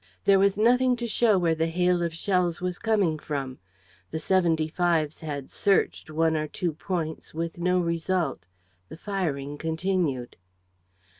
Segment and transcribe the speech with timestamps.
[0.25, 3.59] There was nothing to show where the hail of shells was coming from.
[4.09, 8.47] The seventy fives had "searched" one or two points with no result.
[8.89, 10.37] The firing continued.